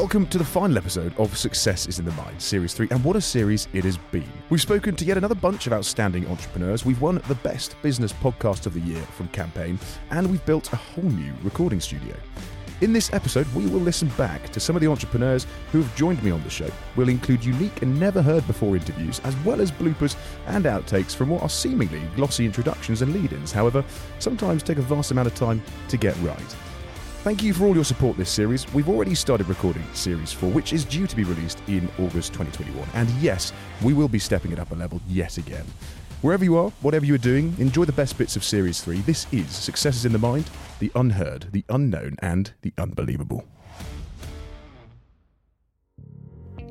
[0.00, 3.16] Welcome to the final episode of Success is in the Mind, Series 3, and what
[3.16, 4.26] a series it has been.
[4.48, 8.64] We've spoken to yet another bunch of outstanding entrepreneurs, we've won the Best Business Podcast
[8.64, 9.78] of the Year from Campaign,
[10.10, 12.16] and we've built a whole new recording studio.
[12.80, 16.22] In this episode, we will listen back to some of the entrepreneurs who have joined
[16.22, 16.70] me on the show.
[16.96, 21.28] We'll include unique and never heard before interviews, as well as bloopers and outtakes from
[21.28, 23.84] what are seemingly glossy introductions and lead ins, however,
[24.18, 26.56] sometimes take a vast amount of time to get right.
[27.22, 28.72] Thank you for all your support this series.
[28.72, 32.88] We've already started recording Series 4, which is due to be released in August 2021.
[32.94, 33.52] And yes,
[33.82, 35.66] we will be stepping it up a level yet again.
[36.22, 39.00] Wherever you are, whatever you are doing, enjoy the best bits of Series 3.
[39.00, 43.44] This is Success is in the Mind, the unheard, the unknown, and the unbelievable.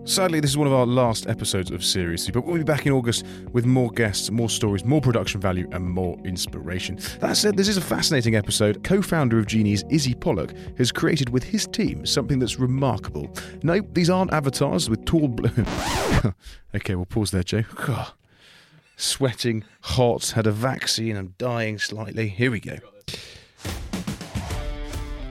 [0.10, 2.88] Sadly, this is one of our last episodes of Series 3, but we'll be back
[2.88, 6.98] in August with more guests, more stories, more production value, and more inspiration.
[7.20, 8.84] That said, this is a fascinating episode.
[8.84, 13.32] Co founder of Genies, Izzy Pollock, has created with his team something that's remarkable.
[13.62, 15.52] No, these aren't avatars with tall blue.
[16.76, 17.66] okay, we'll pause there, Joe.
[18.98, 22.30] Sweating, hot, had a vaccine, I'm dying slightly.
[22.30, 22.80] Here we go.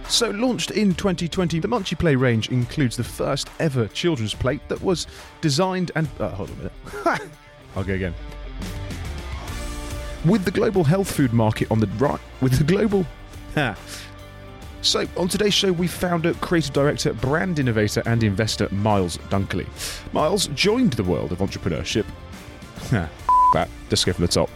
[0.08, 4.80] So, launched in 2020, the Munchy Play range includes the first ever children's plate that
[4.80, 5.06] was
[5.42, 6.08] designed and.
[6.18, 7.30] Uh, hold on a minute.
[7.76, 8.14] I'll go again.
[10.24, 12.20] With the global health food market on the right.
[12.40, 13.06] With the global.
[14.80, 19.66] So, on today's show, we found a creative director, brand innovator, and investor Miles Dunkley.
[20.14, 22.06] Miles joined the world of entrepreneurship.
[23.52, 24.48] that, just go from the top.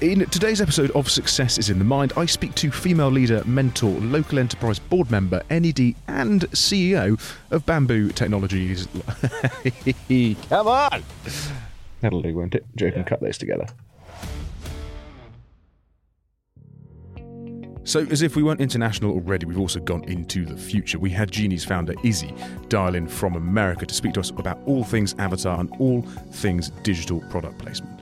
[0.00, 3.90] In today's episode of Success is in the Mind, I speak to female leader, mentor,
[4.00, 7.20] local enterprise board member, NED, and CEO
[7.50, 8.88] of Bamboo Technologies.
[10.48, 11.02] Come on!
[12.00, 12.64] That'll do, won't it?
[12.76, 13.66] Joe can cut those together.
[17.84, 20.98] So, as if we weren't international already, we've also gone into the future.
[20.98, 22.32] We had Genies founder Izzy
[22.68, 26.70] dial in from America to speak to us about all things Avatar and all things
[26.84, 27.99] digital product placement.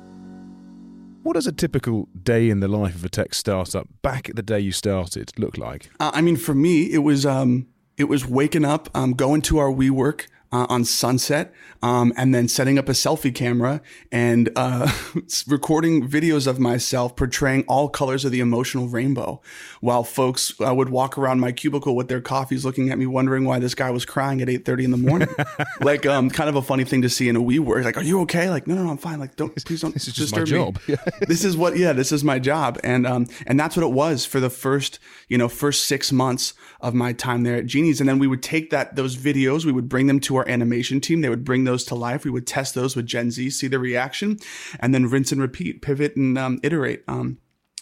[1.29, 4.43] What does a typical day in the life of a tech startup back at the
[4.43, 5.91] day you started look like?
[6.01, 7.67] Uh, I mean, for me, it was um,
[7.99, 12.49] it was waking up, um, going to our WeWork, uh, on Sunset, um, and then
[12.49, 14.91] setting up a selfie camera and uh,
[15.47, 19.41] recording videos of myself portraying all colors of the emotional rainbow,
[19.81, 23.45] while folks uh, would walk around my cubicle with their coffees, looking at me, wondering
[23.45, 25.29] why this guy was crying at eight thirty in the morning.
[25.81, 27.85] like, um, kind of a funny thing to see in a WeWork.
[27.85, 28.49] Like, are you okay?
[28.49, 29.21] Like, no, no, no I'm fine.
[29.21, 30.79] Like, don't please don't this is just my job.
[30.89, 30.97] me.
[31.27, 34.25] this is what, yeah, this is my job, and um, and that's what it was
[34.25, 34.99] for the first,
[35.29, 38.43] you know, first six months of my time there at Genies, and then we would
[38.43, 41.21] take that those videos, we would bring them to our animation team.
[41.21, 42.25] They would bring those to life.
[42.25, 44.39] We would test those with Gen Z, see the reaction,
[44.81, 47.05] and then rinse and repeat, pivot and um, iterate.
[47.09, 47.39] Um,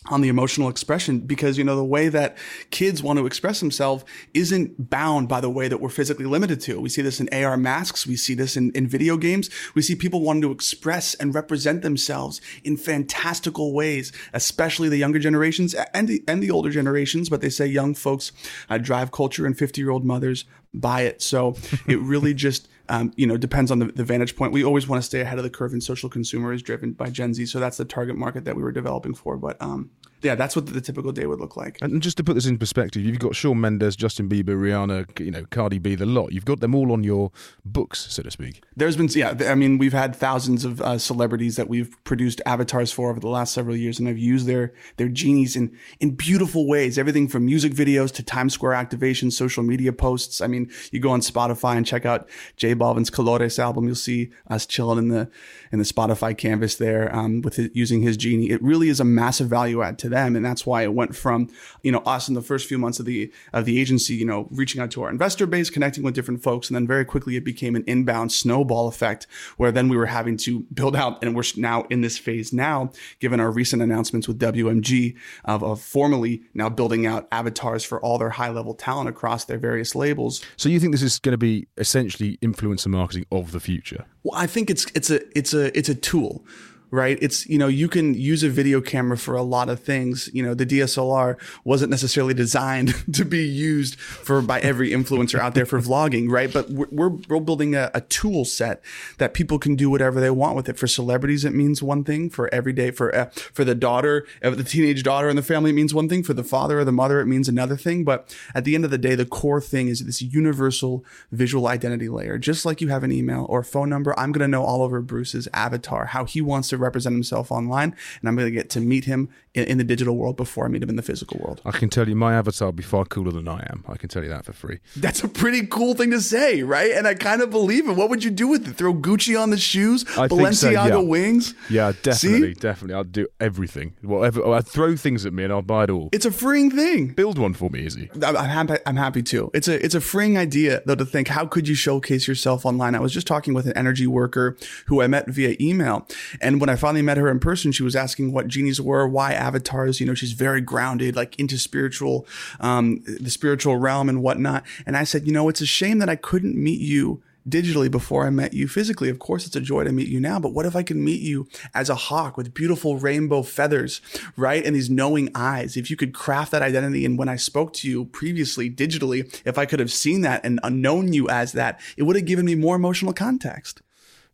[0.08, 2.36] on the emotional expression because you know the way that
[2.70, 6.80] kids want to express themselves isn't bound by the way that we're physically limited to
[6.80, 9.94] we see this in ar masks we see this in, in video games we see
[9.94, 16.08] people wanting to express and represent themselves in fantastical ways especially the younger generations and
[16.08, 18.32] the, and the older generations but they say young folks
[18.68, 20.44] uh, drive culture and 50 year old mothers
[20.80, 21.56] buy it so
[21.86, 24.52] it really just um, you know, depends on the, the, vantage point.
[24.52, 27.10] We always want to stay ahead of the curve, and social consumer is driven by
[27.10, 27.46] Gen Z.
[27.46, 29.36] So that's the target market that we were developing for.
[29.36, 29.90] But um,
[30.22, 31.78] yeah, that's what the typical day would look like.
[31.80, 35.30] And just to put this in perspective, you've got Shawn Mendes, Justin Bieber, Rihanna, you
[35.30, 36.32] know, Cardi B, the lot.
[36.32, 37.30] You've got them all on your
[37.64, 38.62] books, so to speak.
[38.76, 42.92] There's been, yeah, I mean, we've had thousands of uh, celebrities that we've produced avatars
[42.92, 46.66] for over the last several years, and I've used their their genies in in beautiful
[46.66, 46.98] ways.
[46.98, 50.40] Everything from music videos to Times Square activations, social media posts.
[50.40, 53.86] I mean, you go on Spotify and check out J Balvin's Colores album.
[53.86, 55.30] You'll see us chilling in the
[55.72, 58.50] in the Spotify canvas there um, with it, using his genie.
[58.50, 61.48] It really is a massive value add to them, and that's why it went from
[61.82, 64.48] you know us in the first few months of the of the agency, you know,
[64.50, 67.44] reaching out to our investor base, connecting with different folks, and then very quickly it
[67.44, 71.44] became an inbound snowball effect where then we were having to build out, and we're
[71.56, 72.90] now in this phase now,
[73.20, 78.18] given our recent announcements with WMG of, of formally now building out avatars for all
[78.18, 80.44] their high level talent across their various labels.
[80.56, 84.04] So you think this is going to be essentially influencer marketing of the future?
[84.22, 86.44] Well, I think it's it's a it's a it's a tool
[86.90, 87.18] right?
[87.20, 90.30] It's, you know, you can use a video camera for a lot of things.
[90.32, 95.54] You know, the DSLR wasn't necessarily designed to be used for by every influencer out
[95.54, 96.52] there for vlogging, right?
[96.52, 98.82] But we're, we're building a, a, tool set
[99.18, 100.78] that people can do whatever they want with it.
[100.78, 102.30] For celebrities, it means one thing.
[102.30, 105.74] For everyday, for, uh, for the daughter, uh, the teenage daughter in the family, it
[105.74, 106.22] means one thing.
[106.22, 108.04] For the father or the mother, it means another thing.
[108.04, 112.08] But at the end of the day, the core thing is this universal visual identity
[112.08, 112.38] layer.
[112.38, 115.00] Just like you have an email or phone number, I'm going to know all over
[115.00, 118.70] Bruce's avatar, how he wants to to represent himself online, and I'm going to get
[118.70, 121.40] to meet him in, in, the digital world before I meet him in the physical
[121.40, 121.60] world.
[121.64, 123.84] I can tell you, my avatar will be far cooler than I am.
[123.88, 124.80] I can tell you that for free.
[124.96, 126.92] That's a pretty cool thing to say, right?
[126.92, 127.96] And I kind of believe it.
[127.96, 128.74] What would you do with it?
[128.74, 131.08] Throw Gucci on the shoes, I Balenciaga so, yeah.
[131.08, 131.54] wings?
[131.70, 132.60] Yeah, definitely, See?
[132.60, 132.94] definitely.
[132.94, 134.54] I'd do everything, whatever.
[134.54, 136.10] I'd throw things at me, and I'll buy it all.
[136.12, 137.08] It's a freeing thing.
[137.08, 138.10] Build one for me, Izzy.
[138.22, 138.82] I'm, I'm happy.
[138.86, 139.50] I'm happy to.
[139.54, 142.94] It's a it's a freeing idea though to think how could you showcase yourself online.
[142.94, 144.56] I was just talking with an energy worker
[144.86, 146.06] who I met via email,
[146.40, 149.32] and when I finally met her in person, she was asking what genies were, why
[149.46, 150.00] avatars.
[150.00, 152.26] You know, she's very grounded, like into spiritual,
[152.60, 154.64] um, the spiritual realm and whatnot.
[154.86, 158.26] And I said, you know, it's a shame that I couldn't meet you digitally before
[158.26, 159.08] I met you physically.
[159.08, 161.20] Of course, it's a joy to meet you now, but what if I could meet
[161.20, 164.00] you as a hawk with beautiful rainbow feathers,
[164.36, 164.64] right?
[164.64, 165.76] And these knowing eyes.
[165.76, 169.58] If you could craft that identity, and when I spoke to you previously digitally, if
[169.58, 172.54] I could have seen that and known you as that, it would have given me
[172.54, 173.82] more emotional context.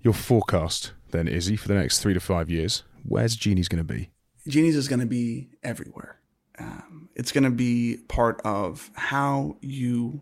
[0.00, 3.94] Your forecast, then, Izzy, for the next three to five years, where's Genies going to
[3.94, 4.11] be?
[4.46, 6.20] Genies is going to be everywhere.
[6.58, 10.20] Um, it's going to be part of how you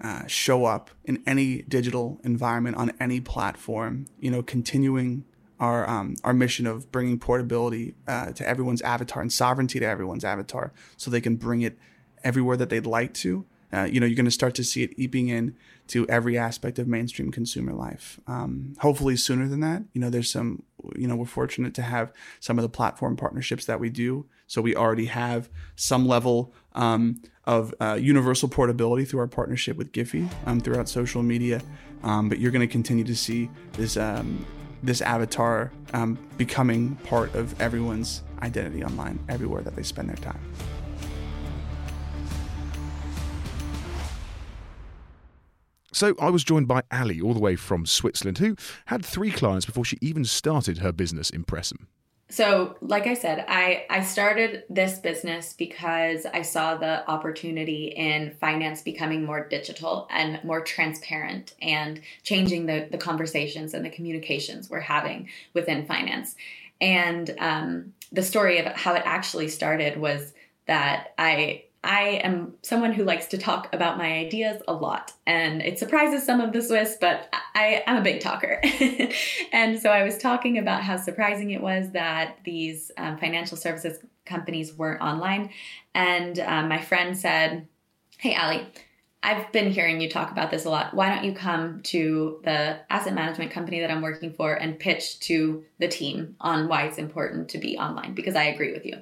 [0.00, 4.06] uh, show up in any digital environment on any platform.
[4.20, 5.24] You know, continuing
[5.58, 10.24] our um, our mission of bringing portability uh, to everyone's avatar and sovereignty to everyone's
[10.24, 11.78] avatar, so they can bring it
[12.24, 13.46] everywhere that they'd like to.
[13.72, 15.56] Uh, you know, you're going to start to see it eeping in
[15.92, 18.18] to every aspect of mainstream consumer life.
[18.26, 19.82] Um, hopefully sooner than that.
[19.92, 20.62] You know, there's some.
[20.96, 24.26] You know, we're fortunate to have some of the platform partnerships that we do.
[24.48, 29.92] So we already have some level um, of uh, universal portability through our partnership with
[29.92, 31.60] Giphy um, throughout social media.
[32.02, 34.44] Um, but you're going to continue to see this um,
[34.82, 40.40] this avatar um, becoming part of everyone's identity online, everywhere that they spend their time.
[45.92, 48.56] So I was joined by Ali, all the way from Switzerland, who
[48.86, 51.86] had three clients before she even started her business Impressum.
[52.32, 58.34] So, like I said, I, I started this business because I saw the opportunity in
[58.40, 64.70] finance becoming more digital and more transparent and changing the, the conversations and the communications
[64.70, 66.34] we're having within finance.
[66.80, 70.32] And um, the story of how it actually started was
[70.66, 75.60] that I I am someone who likes to talk about my ideas a lot, and
[75.60, 78.60] it surprises some of the Swiss, but I, am a big talker.
[79.52, 83.98] and so I was talking about how surprising it was that these um, financial services
[84.24, 85.50] companies weren't online.
[85.94, 87.66] And um, my friend said,
[88.18, 88.66] Hey, Ali,
[89.24, 90.94] I've been hearing you talk about this a lot.
[90.94, 95.20] Why don't you come to the asset management company that I'm working for and pitch
[95.20, 98.14] to the team on why it's important to be online?
[98.14, 98.96] Because I agree with you.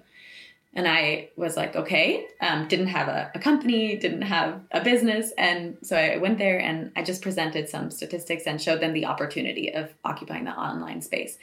[0.72, 5.32] And I was like, okay, um, didn't have a, a, company, didn't have a business.
[5.36, 9.06] And so I went there and I just presented some statistics and showed them the
[9.06, 11.38] opportunity of occupying the online space.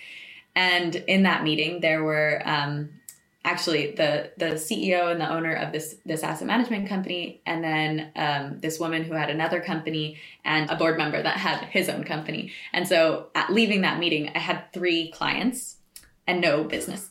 [0.56, 2.90] And in that meeting, there were um,
[3.48, 8.12] actually the the CEO and the owner of this this asset management company, and then
[8.16, 12.04] um, this woman who had another company, and a board member that had his own
[12.04, 12.52] company.
[12.74, 15.77] And so, at leaving that meeting, I had three clients
[16.28, 17.10] and no business.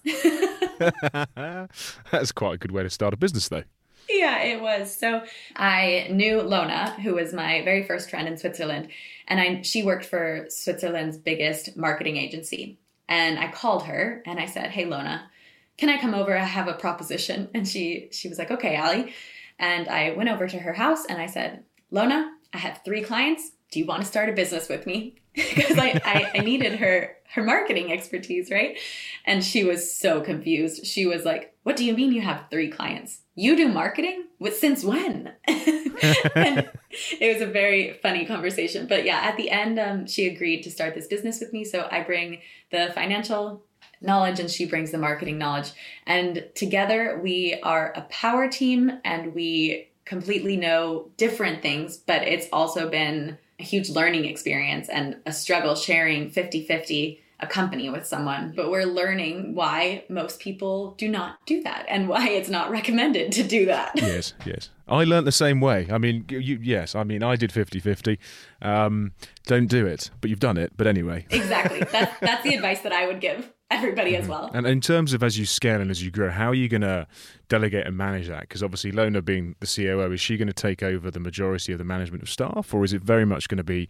[0.79, 3.65] That's quite a good way to start a business, though.
[4.09, 4.95] Yeah, it was.
[4.95, 5.25] So
[5.57, 8.89] I knew Lona, who was my very first friend in Switzerland,
[9.27, 12.79] and I she worked for Switzerland's biggest marketing agency.
[13.09, 15.29] And I called her and I said, "Hey, Lona,
[15.77, 16.37] can I come over?
[16.37, 19.13] I have a proposition." And she she was like, "Okay, Ali."
[19.59, 23.53] And I went over to her house and I said, "Lona, I have three clients.
[23.71, 27.17] Do you want to start a business with me?" because I, I, I needed her
[27.35, 28.79] her marketing expertise, right?
[29.27, 30.87] And she was so confused.
[30.87, 33.21] She was like, "What do you mean you have three clients?
[33.35, 34.25] You do marketing?
[34.39, 38.87] With since when?" it was a very funny conversation.
[38.87, 41.65] But yeah, at the end, um, she agreed to start this business with me.
[41.65, 43.63] So I bring the financial
[44.01, 45.73] knowledge and she brings the marketing knowledge.
[46.07, 52.47] And together we are a power team and we completely know different things, but it's
[52.53, 58.07] also been a huge learning experience and a struggle sharing 50 50 a company with
[58.07, 62.71] someone, but we're learning why most people do not do that and why it's not
[62.71, 63.93] recommended to do that.
[63.97, 64.71] yes, yes.
[64.89, 65.87] I learned the same way.
[65.91, 68.19] I mean, you, yes, I mean, I did 50 50.
[68.63, 69.13] Um,
[69.45, 70.73] don't do it, but you've done it.
[70.77, 71.27] But anyway.
[71.29, 71.81] Exactly.
[71.81, 74.33] That's, that's the advice that I would give everybody as mm-hmm.
[74.33, 74.51] well.
[74.53, 76.83] And in terms of as you scale and as you grow, how are you going
[76.83, 77.07] to
[77.49, 78.43] delegate and manage that?
[78.43, 81.79] Because obviously, Lona being the COO, is she going to take over the majority of
[81.79, 83.89] the management of staff, or is it very much going to be,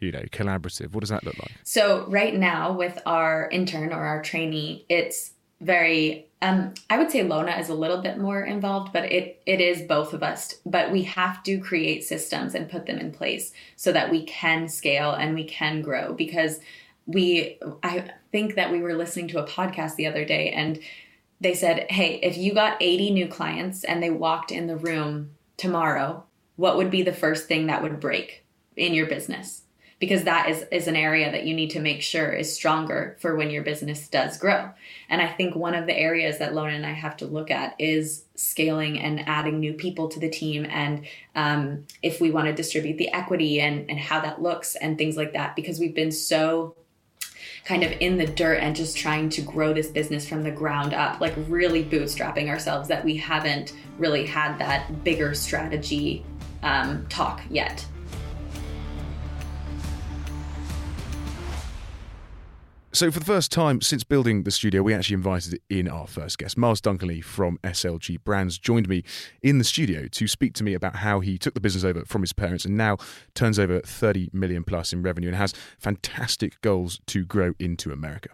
[0.00, 0.92] you know, collaborative?
[0.92, 1.52] What does that look like?
[1.64, 6.26] So right now, with our intern or our trainee, it's very.
[6.40, 9.82] Um, I would say Lona is a little bit more involved, but it it is
[9.82, 10.54] both of us.
[10.64, 14.68] But we have to create systems and put them in place so that we can
[14.68, 16.60] scale and we can grow because
[17.08, 20.78] we I think that we were listening to a podcast the other day and
[21.40, 25.30] they said, "Hey, if you got 80 new clients and they walked in the room
[25.56, 26.24] tomorrow,
[26.56, 28.44] what would be the first thing that would break
[28.76, 29.62] in your business?"
[29.98, 33.34] Because that is is an area that you need to make sure is stronger for
[33.34, 34.70] when your business does grow.
[35.08, 37.74] And I think one of the areas that Lona and I have to look at
[37.78, 42.52] is scaling and adding new people to the team and um, if we want to
[42.52, 46.12] distribute the equity and, and how that looks and things like that because we've been
[46.12, 46.76] so
[47.68, 50.94] kind of in the dirt and just trying to grow this business from the ground
[50.94, 56.24] up, like really bootstrapping ourselves, that we haven't really had that bigger strategy
[56.62, 57.84] um, talk yet.
[62.98, 66.36] So, for the first time since building the studio, we actually invited in our first
[66.36, 66.58] guest.
[66.58, 69.04] Miles Dunkley from SLG Brands joined me
[69.40, 72.22] in the studio to speak to me about how he took the business over from
[72.22, 72.96] his parents and now
[73.36, 78.30] turns over 30 million plus in revenue and has fantastic goals to grow into America.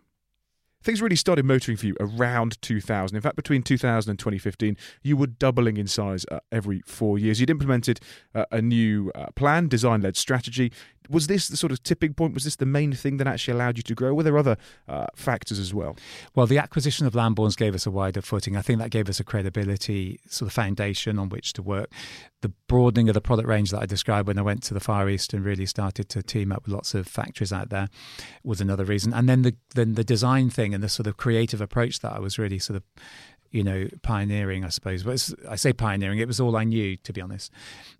[0.84, 3.14] Things really started motoring for you around 2000.
[3.14, 7.38] In fact, between 2000 and 2015, you were doubling in size uh, every four years.
[7.40, 8.00] You'd implemented
[8.34, 10.72] uh, a new uh, plan, design led strategy.
[11.08, 12.34] Was this the sort of tipping point?
[12.34, 14.14] Was this the main thing that actually allowed you to grow?
[14.14, 14.56] Were there other
[14.88, 15.96] uh, factors as well?
[16.34, 18.56] Well, the acquisition of Lamborns gave us a wider footing.
[18.56, 21.90] I think that gave us a credibility sort of foundation on which to work.
[22.40, 25.08] The broadening of the product range that I described when I went to the Far
[25.08, 27.88] East and really started to team up with lots of factories out there
[28.42, 29.12] was another reason.
[29.12, 32.18] And then the then the design thing and the sort of creative approach that I
[32.18, 32.82] was really sort of
[33.54, 35.04] you know, pioneering, I suppose.
[35.04, 37.52] But I say pioneering, it was all I knew, to be honest.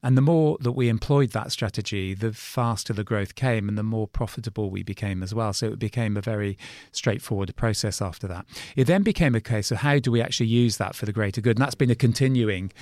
[0.02, 3.84] And the more that we employed that strategy, the faster the growth came and the
[3.84, 5.52] more profitable we became as well.
[5.52, 6.58] So it became a very
[6.90, 8.46] straightforward process after that.
[8.74, 11.40] It then became a case of how do we actually use that for the greater
[11.40, 11.56] good?
[11.56, 12.72] And that's been a continuing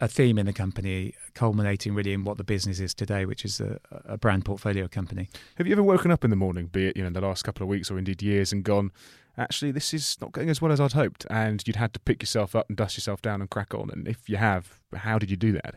[0.00, 3.60] a theme in the company, culminating really in what the business is today, which is
[3.60, 5.28] a, a, brand portfolio company.
[5.56, 7.64] Have you ever woken up in the morning, be it you know the last couple
[7.64, 8.92] of weeks or indeed years, and gone,
[9.38, 12.22] actually, this is not going as well as I'd hoped, and you'd had to pick
[12.22, 13.90] yourself up and dust yourself down and crack on?
[13.90, 15.76] And if you have, how did you do that?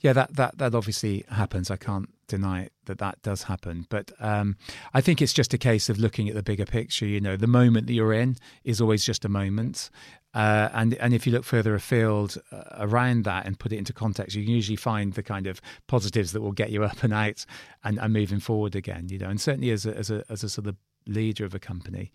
[0.00, 1.70] Yeah, that that that obviously happens.
[1.70, 4.56] I can't deny that that does happen, but um,
[4.94, 7.06] I think it's just a case of looking at the bigger picture.
[7.06, 9.90] You know, the moment that you're in is always just a moment,
[10.34, 13.92] uh, and and if you look further afield uh, around that and put it into
[13.92, 17.12] context, you can usually find the kind of positives that will get you up and
[17.12, 17.44] out
[17.84, 19.08] and, and moving forward again.
[19.08, 20.76] You know, and certainly as a, as a as a sort of
[21.06, 22.12] leader of a company,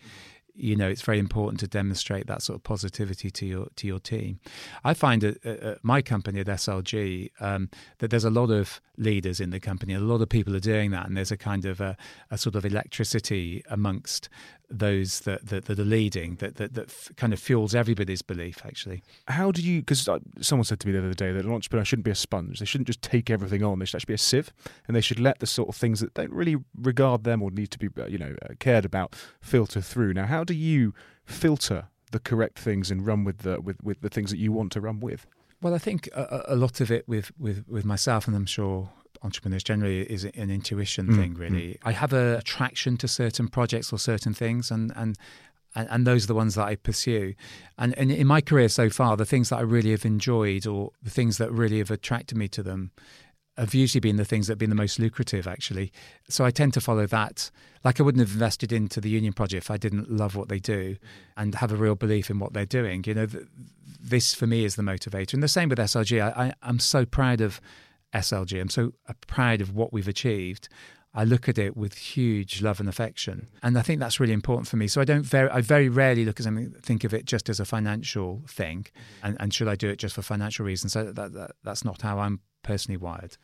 [0.56, 4.00] you know it's very important to demonstrate that sort of positivity to your to your
[4.00, 4.40] team.
[4.84, 7.70] I find at, at my company at SLG um,
[8.00, 9.94] that there's a lot of leaders in the company.
[9.94, 11.98] A lot of people are doing that, and there's a kind of a,
[12.32, 14.30] a sort of electricity amongst
[14.70, 18.66] those that, that, that are leading that, that, that f- kind of fuels everybody's belief
[18.66, 19.04] actually.
[19.28, 20.08] How do you because
[20.42, 22.60] someone said to me the other day that an entrepreneur shouldn't be a sponge.
[22.60, 23.80] They shouldn't just take everything on.
[23.80, 24.54] They should actually be a sieve
[24.88, 27.72] and they should let the sort of things that don't really regard them or need
[27.72, 30.14] to be uh, you know uh, cared about filter through.
[30.14, 30.94] Now how do you
[31.26, 34.72] filter the correct things and run with the with, with the things that you want
[34.74, 35.26] to run with?
[35.62, 38.92] Well, I think a, a, lot of it with, with, with myself, and I'm sure
[39.26, 41.78] entrepreneurs generally is an intuition mm, thing really mm.
[41.84, 45.18] i have a attraction to certain projects or certain things and and
[45.76, 47.34] and, those are the ones that I pursue.
[47.78, 50.92] And, and in my career so far, the things that I really have enjoyed or
[51.04, 52.92] the things that really have attracted me to them
[53.58, 55.92] have usually been the things that have been the most lucrative, actually.
[56.30, 57.52] So I tend to follow that.
[57.84, 60.60] Like I wouldn't have invested into the Union Project if I didn't love what they
[60.60, 60.98] do
[61.38, 63.04] and have a real belief in what they're doing.
[63.06, 63.28] You know,
[64.02, 65.34] this for me is the motivator.
[65.34, 66.22] And the same with SLG.
[66.22, 67.62] I, I, I'm so proud of
[68.14, 68.60] SLG.
[68.60, 68.94] I'm so
[69.28, 70.70] proud of what we've achieved.
[71.18, 74.68] I look at it with huge love and affection, and I think that's really important
[74.68, 74.88] for me.
[74.90, 77.62] So I don't very, I very rarely look at something, think of it just as
[77.62, 78.88] a financial thing,
[79.24, 80.92] and, and should I do it just for financial reasons?
[80.92, 83.38] So that, that, that's not how I'm personally wired.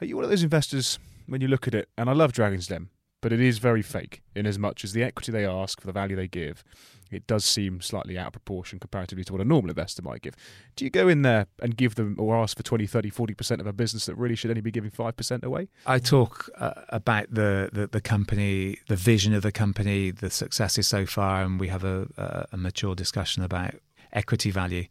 [0.00, 1.88] Are you one of those investors when you look at it?
[1.96, 2.90] And I love Dragon's Den,
[3.24, 5.94] but it is very fake in as much as the equity they ask for the
[5.94, 6.62] value they give
[7.10, 10.34] it does seem slightly out of proportion comparatively to what a normal investor might give.
[10.76, 13.66] Do you go in there and give them or ask for 20, 30, 40% of
[13.66, 15.68] a business that really should only be giving 5% away?
[15.86, 20.88] I talk uh, about the, the, the, company, the vision of the company, the successes
[20.88, 23.74] so far, and we have a, a, a mature discussion about
[24.12, 24.86] equity value.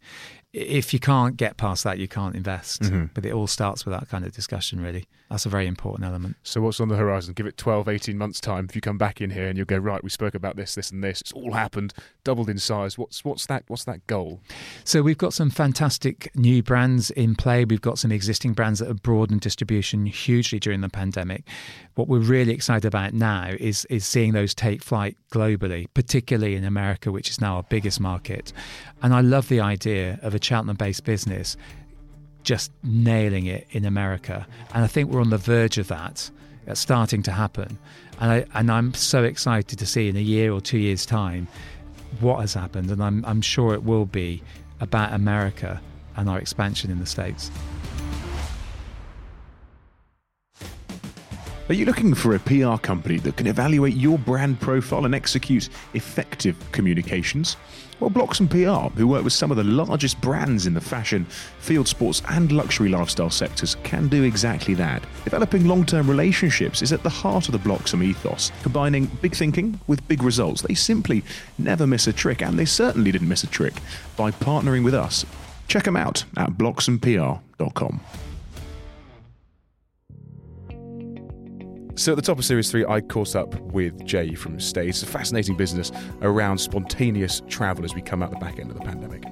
[0.54, 2.82] If you can't get past that, you can't invest.
[2.82, 3.06] Mm-hmm.
[3.12, 5.06] But it all starts with that kind of discussion, really.
[5.30, 6.36] That's a very important element.
[6.44, 7.34] So, what's on the horizon?
[7.34, 8.66] Give it 12, 18 months' time.
[8.68, 10.92] If you come back in here and you go, right, we spoke about this, this,
[10.92, 11.92] and this, it's all happened,
[12.22, 12.96] doubled in size.
[12.96, 14.40] What's, what's, that, what's that goal?
[14.84, 17.64] So, we've got some fantastic new brands in play.
[17.64, 21.42] We've got some existing brands that have broadened distribution hugely during the pandemic.
[21.94, 26.64] What we're really excited about now is, is seeing those take flight globally, particularly in
[26.64, 28.52] America, which is now our biggest market.
[29.02, 31.56] And I love the idea of a Cheltenham based business
[32.42, 34.46] just nailing it in America.
[34.74, 36.30] And I think we're on the verge of that
[36.72, 37.78] starting to happen.
[38.20, 41.48] And, I, and I'm so excited to see in a year or two years' time
[42.20, 42.90] what has happened.
[42.90, 44.42] And I'm, I'm sure it will be
[44.80, 45.80] about America
[46.16, 47.50] and our expansion in the States.
[51.66, 55.70] Are you looking for a PR company that can evaluate your brand profile and execute
[55.94, 57.56] effective communications?
[57.98, 61.24] Well, Bloxham PR, who work with some of the largest brands in the fashion,
[61.60, 65.02] field sports, and luxury lifestyle sectors, can do exactly that.
[65.24, 69.80] Developing long term relationships is at the heart of the Bloxham ethos, combining big thinking
[69.86, 70.60] with big results.
[70.60, 71.24] They simply
[71.56, 73.72] never miss a trick, and they certainly didn't miss a trick
[74.18, 75.24] by partnering with us.
[75.66, 78.00] Check them out at bloxhampr.com.
[81.96, 84.88] So at the top of Series 3, I caught up with Jay from Stay.
[84.88, 88.76] It's a fascinating business around spontaneous travel as we come out the back end of
[88.76, 89.22] the pandemic.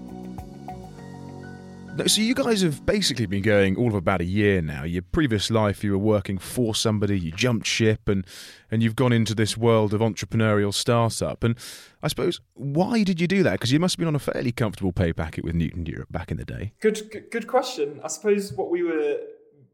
[2.06, 4.84] So you guys have basically been going all of about a year now.
[4.84, 8.24] Your previous life, you were working for somebody, you jumped ship, and
[8.70, 11.44] and you've gone into this world of entrepreneurial startup.
[11.44, 11.56] And
[12.02, 13.52] I suppose why did you do that?
[13.52, 16.30] Because you must have been on a fairly comfortable pay packet with Newton Europe back
[16.30, 16.72] in the day.
[16.80, 18.00] Good, good, good question.
[18.02, 19.18] I suppose what we were,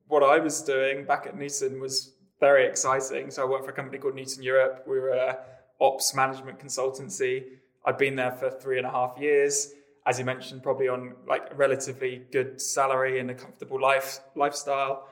[0.08, 3.30] what I was doing back at Newton was very exciting.
[3.30, 4.84] So I worked for a company called Newton Europe.
[4.86, 5.38] We were a
[5.80, 7.44] ops management consultancy.
[7.84, 9.72] I'd been there for three and a half years.
[10.06, 15.06] As you mentioned, probably on like a relatively good salary and a comfortable life lifestyle.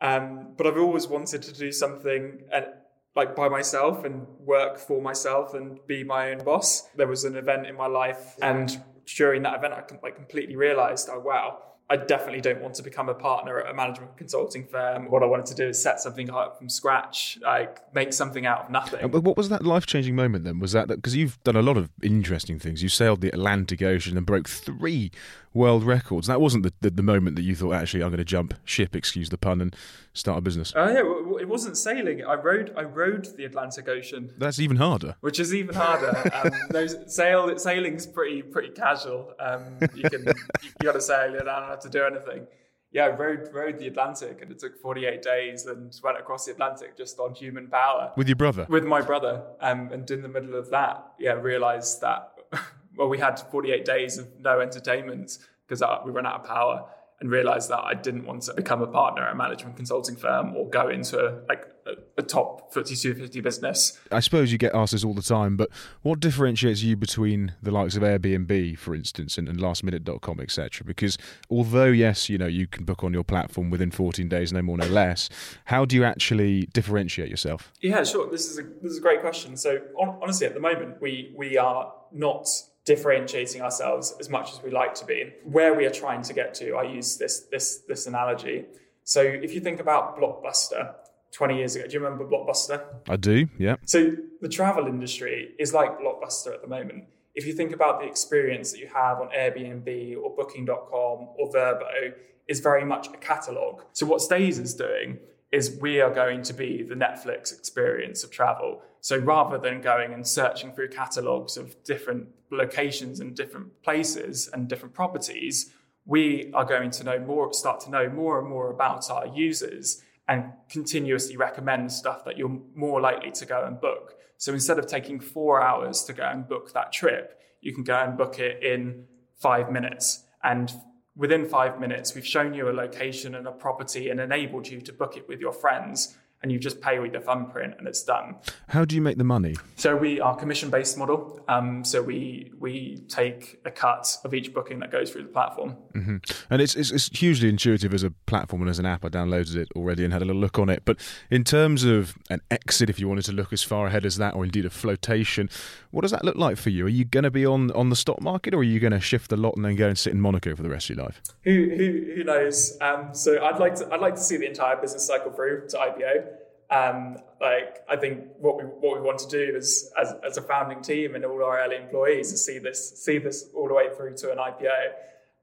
[0.00, 2.66] Um, but I've always wanted to do something and
[3.14, 6.88] like by myself and work for myself and be my own boss.
[6.96, 8.82] There was an event in my life, and
[9.16, 11.58] during that event, I like completely realized, oh wow,
[11.92, 15.10] I definitely don't want to become a partner at a management consulting firm.
[15.10, 18.64] What I wanted to do is set something up from scratch, like make something out
[18.64, 19.10] of nothing.
[19.10, 20.58] But what was that life changing moment then?
[20.58, 22.82] Was that because you've done a lot of interesting things?
[22.82, 25.10] You sailed the Atlantic Ocean and broke three
[25.54, 26.26] world records.
[26.28, 28.96] That wasn't the, the, the moment that you thought, actually, I'm going to jump ship,
[28.96, 29.76] excuse the pun, and
[30.14, 30.72] start a business.
[30.76, 32.24] Oh uh, yeah, it wasn't sailing.
[32.24, 34.32] I rode I rode the Atlantic Ocean.
[34.38, 35.16] That's even harder.
[35.20, 36.30] Which is even harder.
[36.44, 39.32] um, those sail sailing's pretty pretty casual.
[39.38, 40.32] Um, you can you,
[40.62, 41.34] you got to sail.
[41.34, 42.46] it have to do anything.
[42.92, 46.52] Yeah, I rode rode the Atlantic, and it took 48 days, and went across the
[46.52, 48.66] Atlantic just on human power with your brother.
[48.68, 52.32] With my brother, um, and in the middle of that, yeah, realised that
[52.96, 56.88] well, we had 48 days of no entertainment because we ran out of power
[57.22, 60.56] and realized that I didn't want to become a partner at a management consulting firm
[60.56, 64.00] or go into like a, a top FTSE 250 business.
[64.10, 65.70] I suppose you get asked this all the time, but
[66.02, 70.84] what differentiates you between the likes of Airbnb, for instance, and, and lastminute.com, etc.?
[70.84, 71.16] Because
[71.48, 74.76] although, yes, you know, you can book on your platform within 14 days, no more,
[74.76, 75.28] no less,
[75.66, 77.72] how do you actually differentiate yourself?
[77.80, 78.28] Yeah, sure.
[78.28, 79.56] This is a, this is a great question.
[79.56, 82.48] So on, honestly, at the moment, we, we are not
[82.84, 85.32] differentiating ourselves as much as we like to be.
[85.44, 88.66] Where we are trying to get to, I use this this this analogy.
[89.04, 90.94] So if you think about Blockbuster
[91.32, 92.84] 20 years ago, do you remember Blockbuster?
[93.08, 93.76] I do, yeah.
[93.86, 97.04] So the travel industry is like Blockbuster at the moment.
[97.34, 102.12] If you think about the experience that you have on Airbnb or booking.com or Vrbo,
[102.48, 103.82] is very much a catalog.
[103.92, 105.18] So what Stays is doing
[105.52, 108.82] is we are going to be the Netflix experience of travel.
[109.00, 114.66] So rather than going and searching through catalogs of different locations and different places and
[114.66, 115.70] different properties,
[116.06, 120.02] we are going to know more, start to know more and more about our users
[120.26, 124.14] and continuously recommend stuff that you're more likely to go and book.
[124.38, 127.96] So instead of taking four hours to go and book that trip, you can go
[127.96, 129.04] and book it in
[129.36, 130.24] five minutes.
[130.42, 130.72] And
[131.16, 134.92] within five minutes, we've shown you a location and a property and enabled you to
[134.92, 138.36] book it with your friends and you just pay with your thumbprint and it's done.
[138.68, 139.54] How do you make the money?
[139.76, 141.40] So we are commission based model.
[141.48, 145.76] Um, so we we take a cut of each booking that goes through the platform.
[145.94, 146.16] Mm-hmm.
[146.50, 149.04] And it's, it's, it's hugely intuitive as a platform and as an app.
[149.04, 150.82] I downloaded it already and had a little look on it.
[150.84, 150.98] But
[151.30, 154.34] in terms of an exit, if you wanted to look as far ahead as that,
[154.34, 155.48] or indeed a flotation,
[155.90, 156.86] what does that look like for you?
[156.86, 159.00] Are you going to be on on the stock market, or are you going to
[159.00, 161.04] shift a lot and then go and sit in Monaco for the rest of your
[161.04, 161.20] life?
[161.44, 162.76] Who who, who knows?
[162.80, 165.76] Um, so I'd like to I'd like to see the entire business cycle through to
[165.76, 166.31] IPO.
[166.72, 170.42] Um, like I think what we what we want to do is as, as a
[170.42, 173.88] founding team and all our early employees is see this see this all the way
[173.94, 174.92] through to an IPO.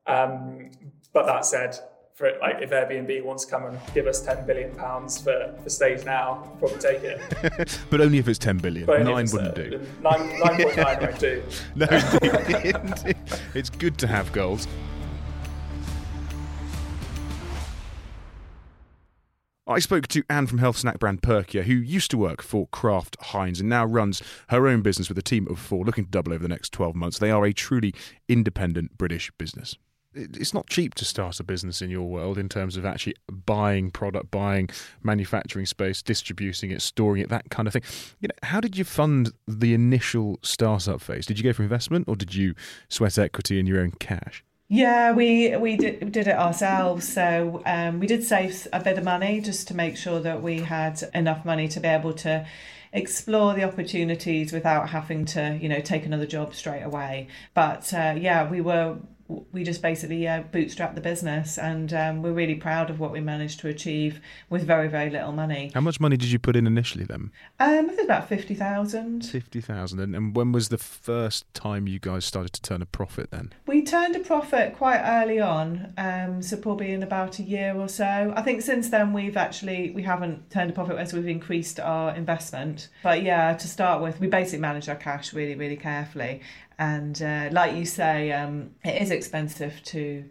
[0.07, 0.71] Um,
[1.13, 1.77] but that said,
[2.15, 5.69] for like if Airbnb wants to come and give us ten billion pounds for, for
[5.69, 7.79] stays now, we'll probably take it.
[7.91, 8.85] but only if it's ten billion.
[8.85, 9.85] But nine wouldn't do.
[10.01, 11.43] Nine nine point nine won't do.
[11.75, 11.87] No,
[13.53, 14.67] it's good to have goals.
[19.69, 23.15] I spoke to Anne from health snack brand Perkier, who used to work for Kraft
[23.21, 26.33] Heinz and now runs her own business with a team of four, looking to double
[26.33, 27.19] over the next 12 months.
[27.19, 27.93] They are a truly
[28.27, 29.77] independent British business.
[30.15, 33.91] it's not cheap to start a business in your world in terms of actually buying
[33.91, 34.69] product, buying
[35.03, 37.83] manufacturing space, distributing it, storing it, that kind of thing.
[38.21, 41.27] You know, how did you fund the initial startup phase?
[41.27, 42.55] Did you go for investment or did you
[42.87, 44.43] sweat equity in your own cash?
[44.71, 47.11] Yeah, we we did, did it ourselves.
[47.11, 50.59] So um, we did save a bit of money just to make sure that we
[50.59, 52.45] had enough money to be able to
[52.93, 57.27] explore the opportunities without having to, you know, take another job straight away.
[57.55, 58.97] But uh, yeah, we were
[59.29, 63.19] we just basically uh, bootstrapped the business and um, we're really proud of what we
[63.19, 65.71] managed to achieve with very very little money.
[65.73, 67.31] How much money did you put in initially then?
[67.59, 72.25] Um, i think about 50000 50000 and, and when was the first time you guys
[72.25, 73.53] started to turn a profit then?
[73.67, 77.87] We turned a profit quite early on um, so probably in about a year or
[77.87, 78.33] so.
[78.35, 82.15] I think since then we've actually we haven't turned a profit as we've increased our
[82.15, 82.89] investment.
[83.03, 86.41] But yeah to start with we basically manage our cash really really carefully
[86.79, 90.23] and uh, like you say, um, it is expensive to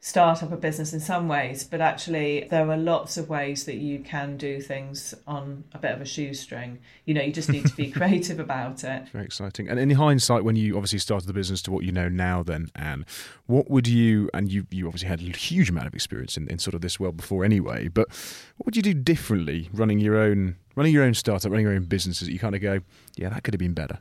[0.00, 3.76] start up a business in some ways, but actually there are lots of ways that
[3.76, 6.78] you can do things on a bit of a shoestring.
[7.06, 9.08] You know, you just need to be creative about it.
[9.14, 9.66] Very exciting.
[9.66, 12.68] And in hindsight, when you obviously started the business to what you know now, then
[12.74, 13.06] Anne,
[13.46, 16.58] what would you and you you obviously had a huge amount of experience in, in
[16.58, 18.10] sort of this world before anyway, but
[18.58, 21.84] what would you do differently running your own running your own startup, running your own
[21.84, 22.80] businesses that you kind of go,
[23.16, 24.00] yeah, that could have been better?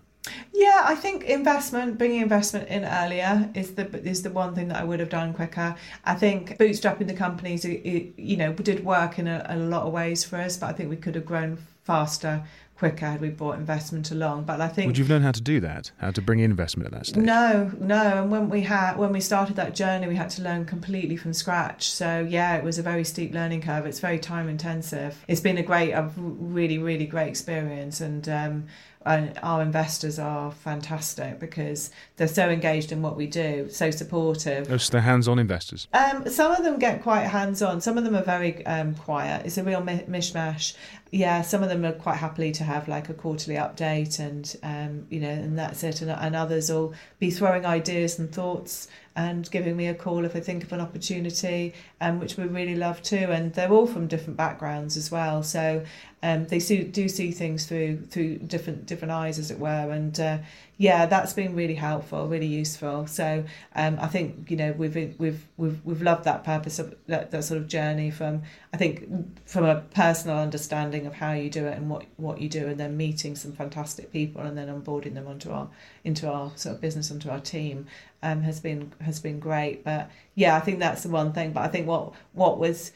[0.53, 4.77] Yeah, I think investment, bringing investment in earlier is the is the one thing that
[4.77, 5.75] I would have done quicker.
[6.05, 9.83] I think bootstrapping the companies, it, it, you know, did work in a, a lot
[9.85, 12.43] of ways for us, but I think we could have grown faster
[12.83, 14.43] quicker had we brought investment along.
[14.43, 15.91] But I think would you've learned how to do that?
[15.97, 17.23] How to bring investment at that stage?
[17.23, 18.23] No, no.
[18.23, 21.33] And when we had when we started that journey, we had to learn completely from
[21.33, 21.91] scratch.
[21.91, 23.85] So yeah, it was a very steep learning curve.
[23.85, 25.23] It's very time intensive.
[25.27, 28.65] It's been a great, a really, really great experience, and um,
[29.05, 34.67] and our investors are fantastic because they're so engaged in what we do, so supportive.
[34.67, 35.87] They're hands-on investors.
[35.93, 37.81] Um, some of them get quite hands-on.
[37.81, 39.45] Some of them are very um, quiet.
[39.45, 40.75] It's a real mishmash.
[41.11, 45.05] Yeah, some of them are quite happily to have like a quarterly update, and um,
[45.09, 46.01] you know, and that's it.
[46.01, 50.35] And, and others will be throwing ideas and thoughts and giving me a call if
[50.35, 53.27] I think of an opportunity, um, which we really love too.
[53.29, 55.83] And they're all from different backgrounds as well, so
[56.23, 59.91] um, they do, do see things through through different different eyes, as it were.
[59.91, 60.37] And uh,
[60.77, 63.07] yeah, that's been really helpful, really useful.
[63.07, 63.43] So
[63.75, 67.43] um, I think you know we've we've we've we've loved that purpose of that, that
[67.43, 69.05] sort of journey from I think
[69.45, 72.79] from a personal understanding of how you do it and what what you do, and
[72.79, 75.67] then meeting some fantastic people and then onboarding them onto our
[76.05, 77.85] into our sort of business onto our team
[78.21, 79.83] um, has been has been great.
[79.83, 81.51] But yeah, I think that's the one thing.
[81.51, 82.93] But I think what what was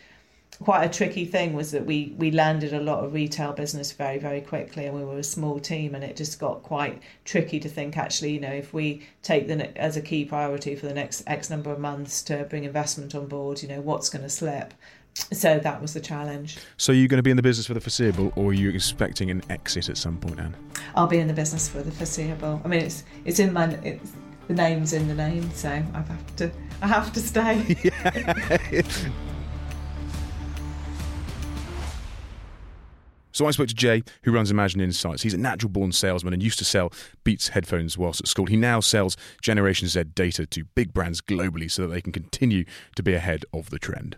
[0.64, 4.18] quite a tricky thing was that we we landed a lot of retail business very
[4.18, 7.70] very quickly and we were a small team and it just got quite tricky to
[7.70, 11.24] think actually you know if we take the as a key priority for the next
[11.28, 14.74] x number of months to bring investment on board you know what's going to slip?
[15.32, 16.60] So that was the challenge.
[16.78, 19.32] So you're going to be in the business for the foreseeable or are you expecting
[19.32, 20.56] an exit at some point anne?
[20.96, 22.62] I'll be in the business for the foreseeable.
[22.64, 24.12] I mean it's it's in my it's
[24.48, 27.76] the name's in the name so i have to i have to stay.
[28.72, 28.84] Yeah.
[33.38, 35.22] So I spoke to Jay, who runs Imagen Insights.
[35.22, 36.92] He's a natural born salesman and used to sell
[37.24, 38.48] Beats headphones whilst at school.
[38.48, 42.66] He now sells Generation Z data to big brands globally so that they can continue
[42.96, 44.18] to be ahead of the trend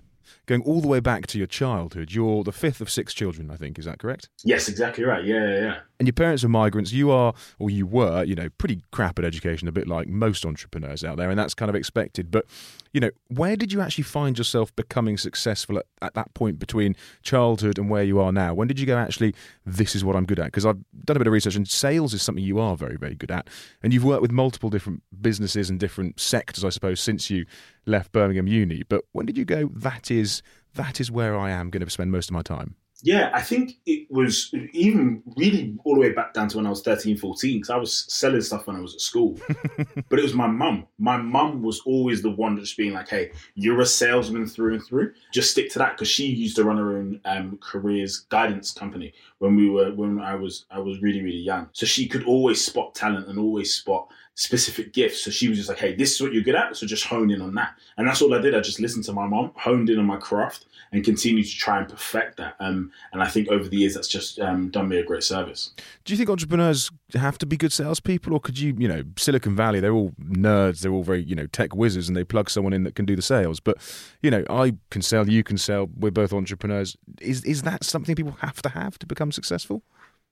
[0.50, 2.12] going all the way back to your childhood.
[2.12, 3.78] You're the fifth of six children, I think.
[3.78, 4.30] Is that correct?
[4.44, 5.24] Yes, exactly right.
[5.24, 5.78] Yeah, yeah, yeah.
[6.00, 6.92] And your parents are migrants.
[6.92, 10.46] You are, or you were, you know, pretty crap at education, a bit like most
[10.46, 12.32] entrepreneurs out there, and that's kind of expected.
[12.32, 12.46] But,
[12.94, 16.96] you know, where did you actually find yourself becoming successful at, at that point between
[17.22, 18.54] childhood and where you are now?
[18.54, 20.46] When did you go, actually, this is what I'm good at?
[20.46, 23.16] Because I've done a bit of research, and sales is something you are very, very
[23.16, 23.48] good at.
[23.84, 27.46] And you've worked with multiple different businesses and different sectors, I suppose, since you
[27.86, 28.84] left Birmingham Uni.
[28.88, 30.42] But when did you go, that is
[30.76, 32.76] that is where I am going to spend most of my time.
[33.02, 36.70] Yeah, I think it was even really all the way back down to when I
[36.70, 39.40] was 13, 14, because I was selling stuff when I was at school.
[40.10, 40.86] but it was my mum.
[40.98, 44.86] My mum was always the one that's being like, hey, you're a salesman through and
[44.86, 45.14] through.
[45.34, 49.14] Just stick to that because she used to run her own um, careers guidance company
[49.38, 51.70] when we were when I was I was really, really young.
[51.72, 54.10] So she could always spot talent and always spot
[54.40, 55.24] specific gifts.
[55.24, 56.76] So she was just like, hey, this is what you're good at.
[56.76, 57.76] So just hone in on that.
[57.98, 58.56] And that's all I did.
[58.56, 61.78] I just listened to my mom, honed in on my craft, and continue to try
[61.80, 62.56] and perfect that.
[62.60, 65.72] Um, and I think over the years, that's just um, done me a great service.
[66.06, 69.56] Do you think entrepreneurs have to be good salespeople, or could you, you know, Silicon
[69.56, 72.74] Valley, they're all nerds, they're all very, you know, tech wizards, and they plug someone
[72.74, 73.60] in that can do the sales.
[73.60, 73.78] But,
[74.22, 76.98] you know, I can sell, you can sell, we're both entrepreneurs.
[77.22, 79.84] Is, is that something people have to have to become successful?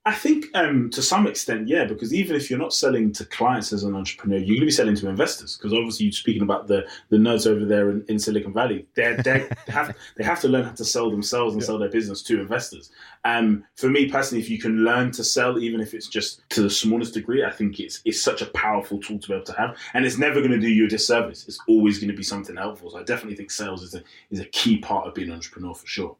[0.08, 3.74] I think um, to some extent, yeah, because even if you're not selling to clients
[3.74, 5.58] as an entrepreneur, you're going to be selling to investors.
[5.58, 9.16] Because obviously, you're speaking about the, the nerds over there in, in Silicon Valley, they
[9.22, 11.66] they have they have to learn how to sell themselves and yeah.
[11.66, 12.90] sell their business to investors.
[13.26, 16.62] Um, for me personally, if you can learn to sell, even if it's just to
[16.62, 19.58] the smallest degree, I think it's it's such a powerful tool to be able to
[19.58, 21.46] have, and it's never going to do you a disservice.
[21.46, 22.92] It's always going to be something helpful.
[22.92, 25.74] So I definitely think sales is a is a key part of being an entrepreneur
[25.74, 26.16] for sure.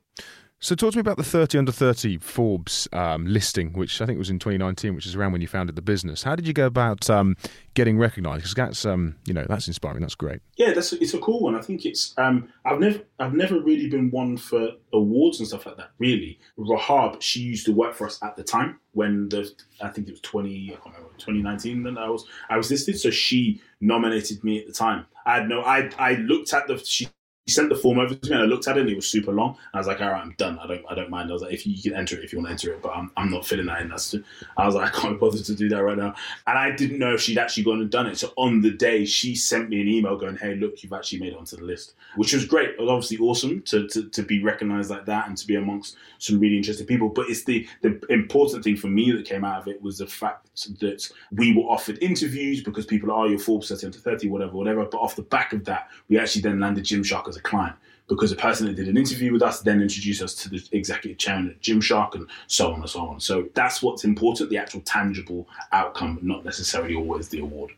[0.61, 4.19] So, talk to me about the 30 under 30 Forbes um, listing, which I think
[4.19, 6.25] was in 2019, which is around when you founded the business.
[6.25, 7.37] How did you go about um,
[7.75, 8.39] getting recognised?
[8.39, 10.01] Because that's, um, you know, that's inspiring.
[10.01, 10.41] That's great.
[10.57, 11.55] Yeah, that's it's a cool one.
[11.55, 12.13] I think it's.
[12.19, 15.91] Um, I've never, I've never really been one for awards and stuff like that.
[16.01, 19.49] Really, Rahab, she used to work for us at the time when the,
[19.81, 21.85] I think it was 20, I can't remember, 2019.
[21.85, 22.99] Then I was, I was listed.
[22.99, 25.07] So she nominated me at the time.
[25.25, 26.79] I had no, I, I looked at the.
[26.79, 27.09] She
[27.49, 29.09] he sent the form over to me and I looked at it and it was
[29.09, 29.57] super long.
[29.73, 30.59] I was like, all right, I'm done.
[30.59, 31.31] I don't I don't mind.
[31.31, 32.91] I was like, if you, can enter it if you want to enter it, but
[32.91, 33.89] I'm, I'm not filling that in.
[33.89, 34.23] That's too,
[34.59, 36.15] I was like, I can't bother to do that right now.
[36.47, 38.19] And I didn't know if she'd actually gone and done it.
[38.19, 41.33] So on the day, she sent me an email going, hey, look, you've actually made
[41.33, 42.69] it onto the list, which was great.
[42.69, 45.97] It was obviously awesome to, to, to be recognized like that and to be amongst
[46.19, 47.09] some really interesting people.
[47.09, 50.07] But it's the, the important thing for me that came out of it was the
[50.07, 54.29] fact that we were offered interviews because people are, oh, your Forbes 30 to 30,
[54.29, 54.85] whatever, whatever.
[54.85, 57.75] But off the back of that, we actually then landed Gymshark as a client
[58.09, 61.19] because the person that did an interview with us then introduced us to the executive
[61.19, 63.21] chairman at Gymshark and so on and so on.
[63.21, 67.73] So that's what's important, the actual tangible outcome, not necessarily always the award.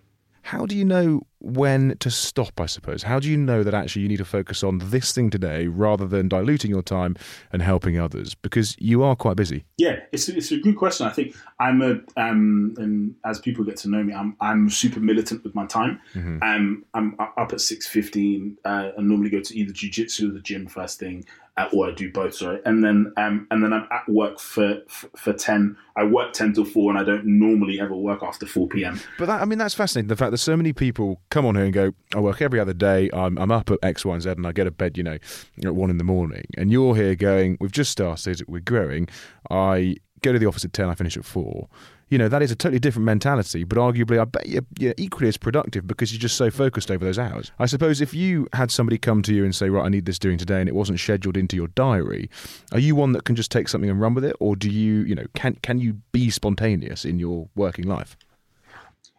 [0.51, 3.05] How do you know when to stop, I suppose?
[3.05, 6.09] How do you know that actually you need to focus on this thing today rather
[6.09, 7.15] than diluting your time
[7.53, 8.35] and helping others?
[8.35, 9.65] Because you are quite busy.
[9.79, 11.07] Yeah, it's a, it's a good question.
[11.07, 14.99] I think I'm a, um, and as people get to know me, I'm, I'm super
[14.99, 16.01] militant with my time.
[16.15, 16.43] Mm-hmm.
[16.43, 20.67] Um, I'm up at 6.15 uh, and normally go to either jiu-jitsu or the gym
[20.67, 21.25] first thing
[21.73, 22.61] or I do both, sorry.
[22.65, 25.77] And then um, and then I'm at work for, for, ten.
[25.97, 29.01] I work ten till four, and I don't normally ever work after four p.m.
[29.19, 30.09] But that, I mean, that's fascinating.
[30.09, 32.75] The fact that so many people come on here and go, I work every other
[32.75, 33.11] day.
[33.13, 35.19] I'm I'm up at X, Y, and Z, and I get to bed, you know,
[35.65, 36.47] at one in the morning.
[36.57, 39.09] And you're here going, we've just started, we're growing.
[39.51, 41.69] I go to the office at ten, I finish at four
[42.11, 45.29] you know, that is a totally different mentality, but arguably, I bet you're, you're, equally
[45.29, 47.53] as productive because you're just so focused over those hours.
[47.61, 50.19] I suppose if you had somebody come to you and say, right, I need this
[50.19, 52.29] doing today, and it wasn't scheduled into your diary,
[52.73, 54.37] are you one that can just take something and run with it?
[54.41, 58.17] Or do you, you know, can, can you be spontaneous in your working life?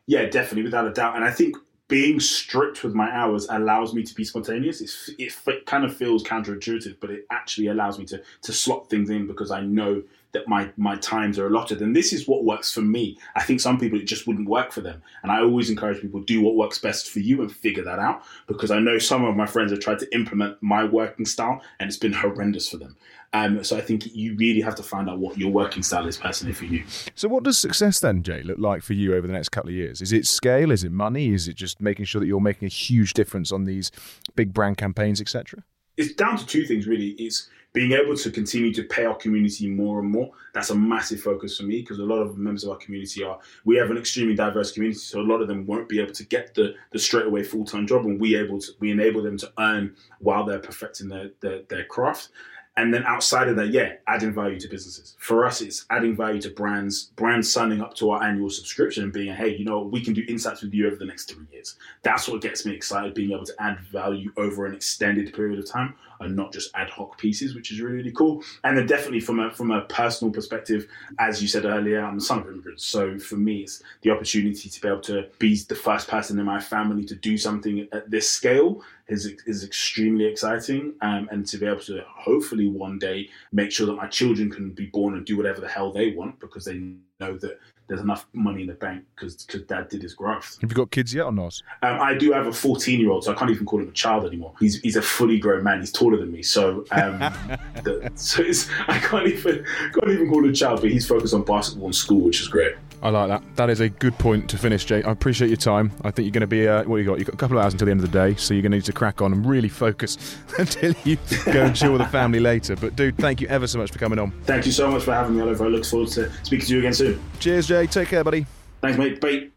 [0.06, 1.16] Yeah, definitely, without a doubt.
[1.16, 1.56] And I think
[1.88, 4.82] being strict with my hours allows me to be spontaneous.
[4.82, 8.90] It's, it, it kind of feels counterintuitive, but it actually allows me to to slot
[8.90, 10.02] things in because I know
[10.34, 13.60] that my my times are allotted and this is what works for me i think
[13.60, 16.56] some people it just wouldn't work for them and i always encourage people do what
[16.56, 19.72] works best for you and figure that out because i know some of my friends
[19.72, 22.96] have tried to implement my working style and it's been horrendous for them
[23.34, 26.18] um, so I think you really have to find out what your working style is
[26.18, 26.84] personally for you.
[27.16, 29.76] So what does success then, Jay, look like for you over the next couple of
[29.76, 30.02] years?
[30.02, 30.70] Is it scale?
[30.70, 31.30] Is it money?
[31.30, 33.90] Is it just making sure that you're making a huge difference on these
[34.36, 35.64] big brand campaigns, etc.?
[35.98, 37.10] It's down to two things really.
[37.12, 41.22] It's being able to continue to pay our community more and more that's a massive
[41.22, 43.98] focus for me because a lot of members of our community are we have an
[43.98, 47.00] extremely diverse community so a lot of them won't be able to get the the
[47.00, 50.60] straight away full-time job and we able to we enable them to earn while they're
[50.60, 52.30] perfecting their their, their craft
[52.78, 55.16] and then outside of that, yeah, adding value to businesses.
[55.20, 59.12] For us, it's adding value to brands, brands signing up to our annual subscription and
[59.12, 61.76] being, hey, you know, we can do insights with you over the next three years.
[62.02, 65.70] That's what gets me excited, being able to add value over an extended period of
[65.70, 68.44] time and not just ad hoc pieces, which is really, really cool.
[68.64, 70.88] And then definitely from a from a personal perspective,
[71.20, 72.86] as you said earlier, I'm a son of immigrants.
[72.86, 76.46] So for me, it's the opportunity to be able to be the first person in
[76.46, 81.58] my family to do something at this scale is is extremely exciting, um, and to
[81.58, 85.26] be able to hopefully one day make sure that my children can be born and
[85.26, 88.74] do whatever the hell they want because they know that there's enough money in the
[88.74, 90.58] bank because dad did his growth.
[90.62, 91.62] Have you got kids yet or not?
[91.82, 93.92] Um, I do have a 14 year old, so I can't even call him a
[93.92, 94.54] child anymore.
[94.60, 95.82] He's he's a fully grown man.
[95.82, 97.20] He's taller than me, so um,
[97.84, 98.44] the, so
[98.88, 100.82] I can't even can't even call him a child.
[100.82, 102.76] But he's focused on basketball and school, which is great.
[103.04, 103.44] I like that.
[103.56, 105.02] That is a good point to finish, Jay.
[105.02, 105.92] I appreciate your time.
[106.04, 107.18] I think you're going to be, uh, what you got?
[107.18, 108.74] You've got a couple of hours until the end of the day, so you're going
[108.74, 112.08] to need to crack on and really focus until you go and chill with the
[112.08, 112.76] family later.
[112.76, 114.32] But, dude, thank you ever so much for coming on.
[114.44, 115.66] Thank you so much for having me, Oliver.
[115.66, 117.11] I look forward to speaking to you again soon.
[117.40, 117.88] Cheers, Jay.
[117.88, 118.46] Take care, buddy.
[118.82, 119.22] Thanks, mate.
[119.22, 119.50] Bye.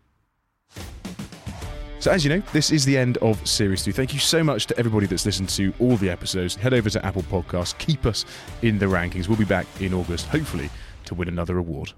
[1.99, 3.93] So, as you know, this is the end of Series 2.
[3.93, 6.55] Thank you so much to everybody that's listened to all the episodes.
[6.55, 8.27] Head over to Apple Podcasts, keep us
[8.61, 9.27] in the rankings.
[9.27, 10.69] We'll be back in August, hopefully,
[11.07, 11.95] to win another award.